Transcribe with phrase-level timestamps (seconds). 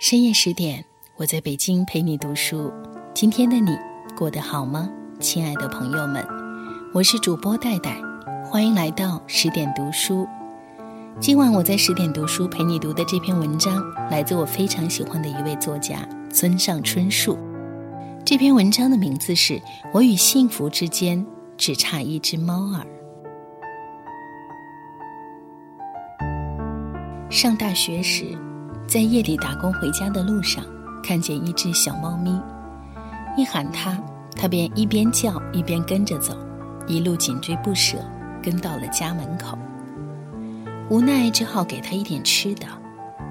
[0.00, 0.82] 深夜十点，
[1.16, 2.72] 我在北京陪你读书。
[3.12, 3.76] 今天的你
[4.16, 4.88] 过得好吗，
[5.20, 6.26] 亲爱的朋友们？
[6.94, 8.00] 我是主播戴戴，
[8.42, 10.26] 欢迎来到十点读书。
[11.20, 15.96] 今晚我在十点读书陪你读的这篇文章，来自我非常喜欢的一位作家
[16.32, 17.38] 村上春树。
[18.24, 19.58] 这篇文章的名字是
[19.92, 21.26] 《我与幸福之间
[21.58, 22.86] 只差一只猫儿》。
[27.30, 28.34] 上大学时。
[28.90, 30.64] 在夜里打工回家的路上，
[31.00, 32.36] 看见一只小猫咪，
[33.36, 33.96] 一喊它，
[34.34, 36.36] 它便一边叫一边跟着走，
[36.88, 37.98] 一路紧追不舍，
[38.42, 39.56] 跟到了家门口。
[40.88, 42.66] 无奈只好给它一点吃的，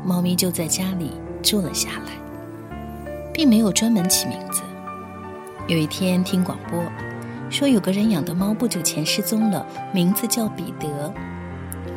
[0.02, 1.12] 猫咪就在家里
[1.44, 4.62] 住了下来，并没有专门起名字。
[5.68, 6.82] 有一天听广播，
[7.50, 11.14] 说有个人养的猫不久前失踪了，名字叫彼得，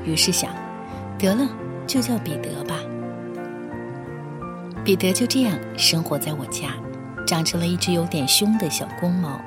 [0.05, 0.51] 于是想，
[1.17, 1.49] 得了，
[1.87, 2.75] 就叫彼得吧。
[4.85, 6.75] 彼得就这样生活在我家，
[7.25, 9.41] 长成了一只有点凶的小公猫。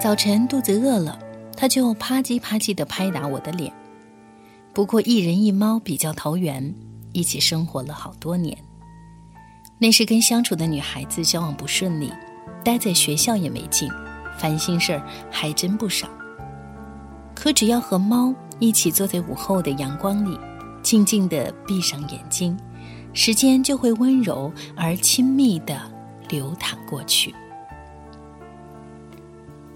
[0.00, 1.18] 早晨肚子饿了，
[1.54, 3.70] 他就啪叽啪叽地拍打我的脸。
[4.72, 6.74] 不过一人一猫比较投缘，
[7.12, 8.56] 一起生活了好多年。
[9.78, 12.10] 那时跟相处的女孩子交往不顺利，
[12.64, 13.90] 待在学校也没劲，
[14.38, 16.08] 烦心事儿还真不少。
[17.34, 20.40] 可只要和猫一起坐在午后的阳光里，
[20.82, 22.58] 静静地闭上眼睛。
[23.16, 25.80] 时间就会温柔而亲密的
[26.28, 27.34] 流淌过去。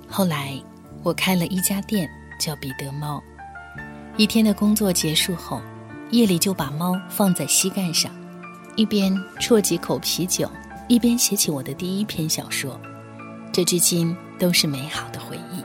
[0.06, 0.52] 后来，
[1.02, 2.06] 我开了一家店，
[2.38, 3.20] 叫彼得猫。
[4.18, 5.58] 一天的工作结束后，
[6.10, 8.12] 夜里就把猫放在膝盖上，
[8.76, 9.10] 一边
[9.40, 10.48] 啜几口啤酒，
[10.86, 12.78] 一边写起我的第一篇小说。
[13.50, 15.64] 这至今都是美好的回忆。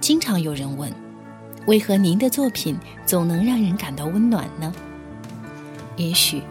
[0.00, 0.88] 经常有人问，
[1.66, 4.72] 为何您的作品总能让人感到温暖呢？
[5.96, 6.42] 也许，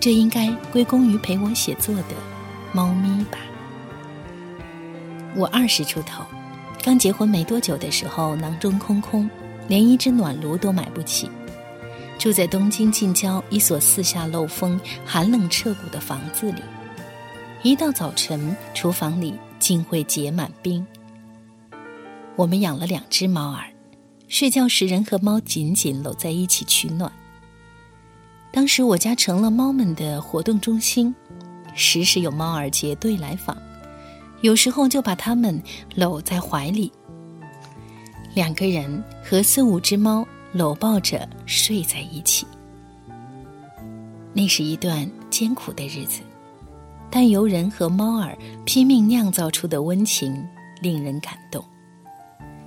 [0.00, 2.14] 这应该归功于陪我写作的
[2.72, 3.38] 猫咪吧。
[5.34, 6.24] 我二十出头，
[6.82, 9.28] 刚结婚没多久的时候，囊中空空，
[9.68, 11.30] 连一只暖炉都买不起，
[12.18, 16.62] 住在东京近郊一所四下漏风、寒冷彻骨的房子里。
[17.62, 20.86] 一到早晨，厨房里竟会结满冰。
[22.36, 23.64] 我们养了两只猫儿，
[24.28, 27.12] 睡觉时人和猫紧紧搂在一起取暖。
[28.56, 31.14] 当时我家成了猫们的活动中心，
[31.74, 33.54] 时时有猫儿结队来访，
[34.40, 35.62] 有时候就把它们
[35.94, 36.90] 搂在怀里，
[38.32, 42.46] 两个人和四五只猫搂抱着睡在一起。
[44.32, 46.22] 那是一段艰苦的日子，
[47.10, 48.34] 但由人和猫儿
[48.64, 50.34] 拼命酿造出的温情
[50.80, 51.62] 令人感动。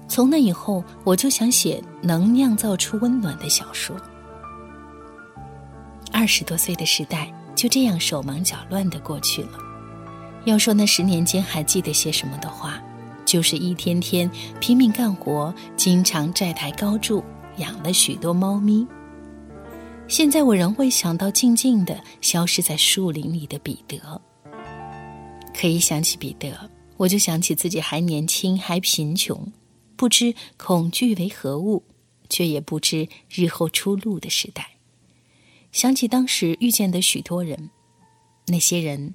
[0.07, 3.99] 从那以后，我就想写能酿造出温暖的小说。
[6.12, 9.59] 二十多岁的时代就这样手忙脚乱的过去了。
[10.46, 12.81] 要说那十年间还记得些什么的话，
[13.25, 17.24] 就是一天天拼命干活，经常债台高筑，
[17.58, 18.88] 养了许多猫咪。
[20.08, 24.00] 现在我仍会想到静静的消失在树林里的彼得。
[25.53, 26.52] 可一想起彼得，
[26.97, 29.52] 我就想起自己还年轻，还贫穷，
[29.96, 31.84] 不知恐惧为何物，
[32.30, 34.78] 却也不知日后出路的时代。
[35.72, 37.69] 想起当时遇见的许多人，
[38.47, 39.13] 那些人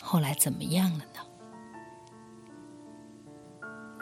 [0.00, 1.20] 后来怎么样了呢？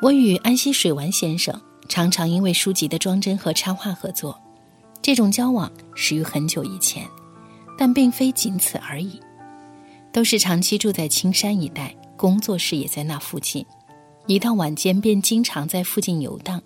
[0.03, 4.39] 我与安溪水丸先生常常因为书籍的装帧和插画合作，
[5.01, 7.09] 这种交往始于很久以前，
[7.79, 9.19] 但并非仅此而已。
[10.13, 13.65] 都是长期住在青山一带，工作室也在那附近，
[14.27, 16.63] 一到晚间便经常在附近游荡，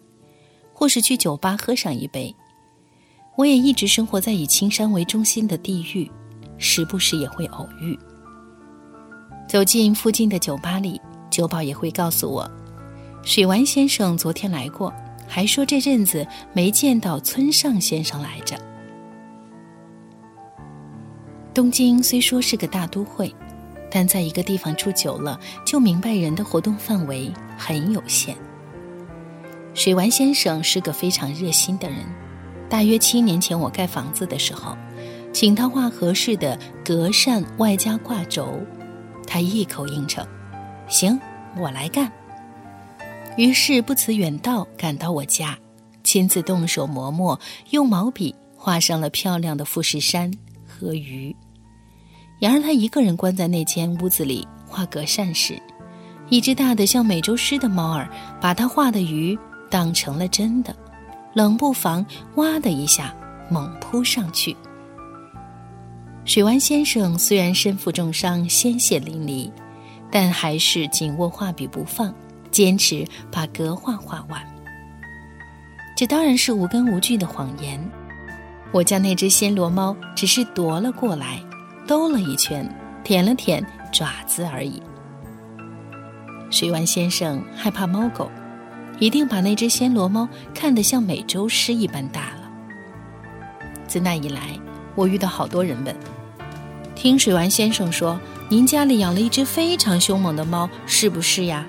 [0.74, 2.34] 或是去酒吧喝上一杯。
[3.38, 6.10] 我也一直生活在以青山为中心的地域，
[6.58, 7.96] 时不时也会偶遇。
[9.48, 11.00] 走进附近的酒吧里，
[11.30, 12.50] 酒保也会告诉我，
[13.22, 14.92] 水丸先生昨天来过，
[15.28, 18.58] 还说这阵子没见到村上先生来着。
[21.54, 23.32] 东京虽说是个大都会，
[23.88, 28.36] 但在一个地方住久了，就明白人的活动范围很有限。
[29.74, 31.98] 水丸先生是个非常热心的人。
[32.68, 34.76] 大约七年前，我盖房子的时候，
[35.32, 38.60] 请他画合适的隔扇外加挂轴，
[39.26, 40.26] 他一口应承
[40.86, 41.18] ：“行，
[41.56, 42.12] 我来干。”
[43.38, 45.56] 于是不辞远道赶到我家，
[46.02, 47.38] 亲自动手磨墨，
[47.70, 50.30] 用毛笔画上了漂亮的富士山
[50.66, 51.34] 和鱼。
[52.40, 55.60] 然而他一个人关在那间屋子里画隔扇时，
[56.28, 58.10] 一只大的像美洲狮的猫儿
[58.40, 59.38] 把他画的鱼
[59.70, 60.76] 当成了真的。
[61.38, 62.04] 冷不防，
[62.34, 63.14] 哇的一下，
[63.48, 64.56] 猛扑上去。
[66.24, 69.48] 水湾先生虽然身负重伤，鲜血淋漓，
[70.10, 72.12] 但还是紧握画笔不放，
[72.50, 74.42] 坚持把格画画完。
[75.96, 77.80] 这当然是无根无据的谎言。
[78.72, 81.40] 我将那只暹罗猫只是夺了过来，
[81.86, 82.68] 兜了一圈，
[83.04, 84.82] 舔了舔爪子而已。
[86.50, 88.28] 水湾先生害怕猫狗，
[88.98, 92.50] 一定把那只暹罗猫看得像美洲狮一般大了。
[93.86, 94.58] 自那以来，
[94.94, 95.96] 我遇到好多人问
[96.94, 101.66] ：“听水丸先生说，您家里养了一只非常凶猛的猫，是不是呀？”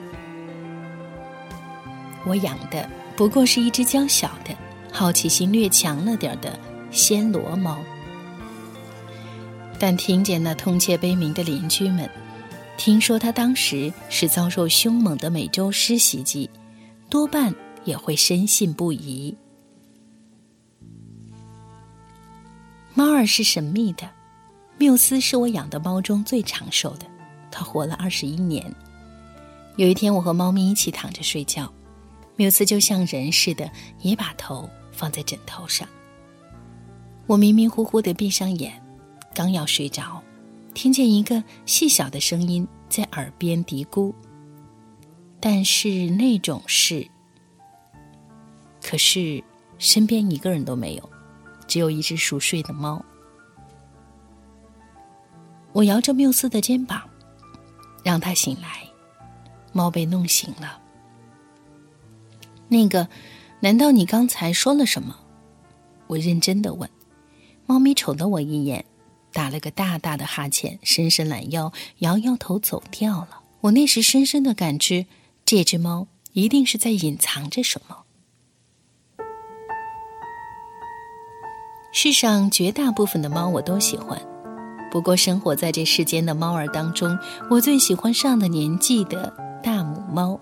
[2.26, 4.54] 我养的不过是一只娇小的、
[4.92, 6.60] 好奇心略强了点的
[6.92, 7.78] 暹罗猫，
[9.80, 12.10] 但听见那痛切悲鸣的邻居们，
[12.76, 16.50] 听说他当时是遭受凶猛的美洲狮袭击，
[17.10, 17.54] 多半
[17.86, 19.36] 也会深信不疑。
[22.94, 24.10] 猫儿是神秘的，
[24.78, 27.06] 缪斯是我养的猫中最长寿的，
[27.50, 28.64] 它活了二十一年。
[29.78, 31.72] 有一天，我和猫咪一起躺着睡觉，
[32.36, 33.72] 缪斯就像人似的，
[34.02, 35.88] 也把头放在枕头上。
[37.26, 38.80] 我迷迷糊糊的闭上眼，
[39.34, 40.22] 刚要睡着，
[40.74, 44.14] 听见一个细小的声音在耳边嘀咕。
[45.40, 47.08] 但是那种事，
[48.84, 49.44] 可是
[49.78, 51.10] 身边一个人都没有。
[51.68, 53.06] 只有一只熟睡的猫。
[55.72, 57.08] 我摇着缪斯的肩膀，
[58.04, 58.90] 让他醒来。
[59.72, 60.82] 猫被弄醒了。
[62.68, 63.08] 那个，
[63.60, 65.16] 难道你刚才说了什么？
[66.08, 66.90] 我认真的问。
[67.68, 68.84] 猫咪瞅了我一眼，
[69.32, 73.44] 打了个大大的哈欠，伸伸懒腰，摇摇头走掉了。
[73.62, 75.06] 我那时深深的感知，
[75.50, 77.98] 这只猫一定是在隐藏着什么。
[81.92, 84.22] 世上绝大部分的猫我都喜欢，
[84.92, 87.18] 不过生活在这世间的猫儿当中，
[87.50, 90.40] 我最喜欢上了年纪的大母猫。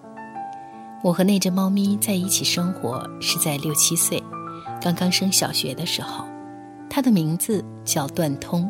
[1.02, 4.22] 我和那只猫咪在一起生活是在六七岁，
[4.82, 6.26] 刚刚升小学的时候。
[6.90, 8.70] 它的名字叫段通，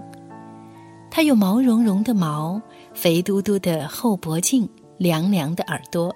[1.09, 2.61] 它有毛茸茸的毛，
[2.93, 4.69] 肥嘟嘟的后脖颈，
[4.99, 6.15] 凉凉的耳朵，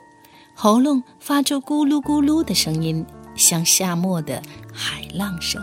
[0.63, 3.03] 喉咙发出咕噜咕噜的声音，
[3.33, 4.39] 像夏末的
[4.71, 5.59] 海浪声。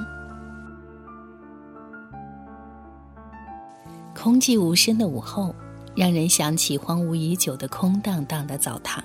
[4.13, 5.55] 空寂无声的午后，
[5.95, 9.01] 让人想起荒芜已久的空荡荡的澡堂。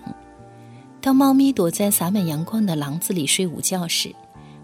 [0.99, 4.11] 当猫咪躲在洒满阳光的廊子里睡午觉时，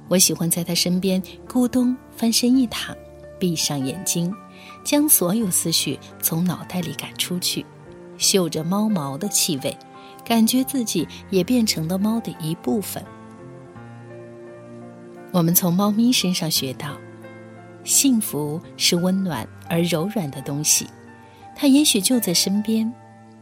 [0.08, 2.98] 我喜欢在它身边咕咚翻身一躺，
[3.40, 4.34] 闭上眼睛，
[4.84, 7.64] 将所有思绪从脑袋里赶出去，
[8.18, 9.78] 嗅着猫毛的气味，
[10.30, 13.04] 感觉自己也变成了猫的一部分。
[15.32, 16.96] 我们从猫咪身上学到。
[17.84, 20.86] 幸福是温暖而柔软的东西，
[21.56, 22.94] 它也许就在身边，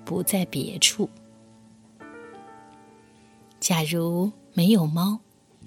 [0.05, 1.09] 不在别处。
[3.59, 5.19] 假如没有猫，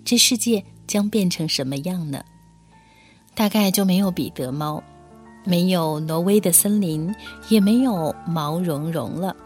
[0.03, 2.25] 这世界将变成什么样呢？
[3.35, 4.83] 大概就没有彼得猫，
[5.45, 7.15] 没有挪威的森林，
[7.51, 9.37] 也没有毛茸茸了。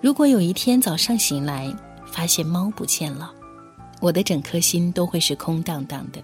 [0.00, 1.70] 如果有一天早上醒来，
[2.06, 3.30] 发现猫不见了，
[4.00, 6.22] 我的整颗心都会是空荡荡的。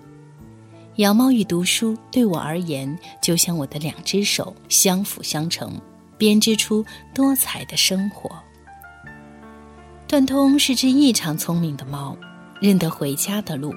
[0.96, 5.78] 养猫与读书对我而言，就像我的两只手相辅相成，
[6.16, 6.82] 编织出
[7.14, 8.30] 多彩的生活。
[10.08, 12.16] 段通是只异常聪明的猫，
[12.62, 13.74] 认得回家的路。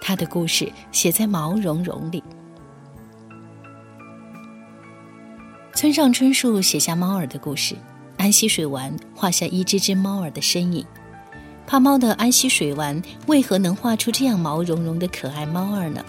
[0.00, 2.22] 它的故事写在毛茸茸里。
[5.74, 7.76] 村上春树写下猫儿的故事，
[8.18, 10.84] 安溪水丸画下一只只猫儿的身影。
[11.66, 16.04] 怕猫的安溪水丸为何能画出这样毛茸茸的可爱猫儿呢？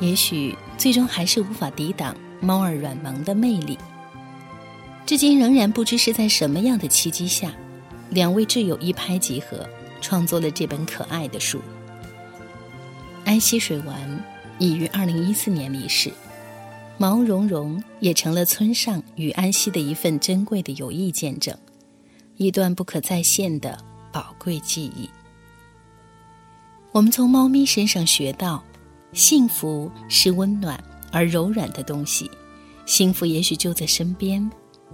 [0.00, 3.78] 也许最终还是无法抵挡猫儿软萌的魅力。
[5.06, 7.52] 至今仍然不知是在什么样的契机下，
[8.10, 9.66] 两位挚友一拍即合，
[10.00, 11.60] 创作了这本可爱的书。
[13.24, 14.24] 安溪水丸
[14.58, 16.10] 已于二零一四年离世，
[16.98, 21.56] 毛茸茸也成了村上与安溪的一份珍贵的友谊见证，
[22.36, 23.78] 一段不可再现的
[24.12, 25.08] 宝贵记忆。
[26.92, 28.62] 我们从猫咪身上学到。
[29.12, 30.78] 幸福是温暖
[31.10, 32.30] 而柔软的东西，
[32.84, 34.50] 幸福也许就在身边，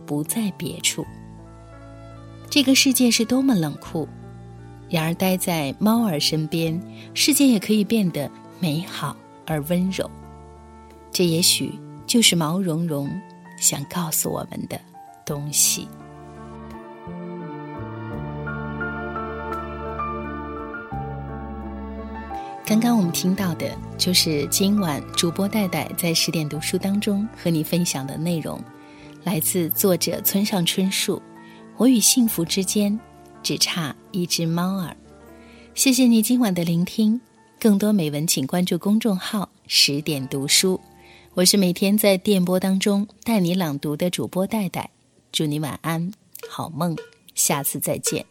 [0.06, 1.04] 不在别处。
[2.48, 4.08] 这个世界是多么冷酷，
[4.88, 6.80] 然而待在猫儿身边，
[7.14, 8.30] 世界也可以变得
[8.60, 10.08] 美好而温柔。
[11.10, 11.72] 这也许
[12.12, 13.10] 就是毛茸茸
[13.56, 14.78] 想告诉我们的
[15.24, 15.88] 东西。
[22.66, 28.62] 刚刚我们听到的就是今晚主播戴戴在十点读书当中和你分享的内容，
[29.24, 31.22] 来自作者村上春树。
[31.78, 33.00] 我与幸福之间，
[33.42, 34.94] 只差一只猫儿。
[35.74, 37.18] 谢谢你今晚的聆听，
[37.58, 40.78] 更多美文请关注公众号“十点读书”。
[41.34, 44.90] 我是每天在电波当中带你朗读的主播戴戴，
[45.32, 46.12] 祝你晚安，
[46.46, 46.94] 好梦，
[47.34, 48.22] 下次再见。